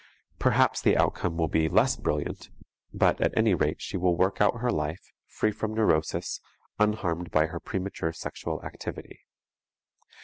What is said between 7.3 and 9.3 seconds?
her premature sexual activity.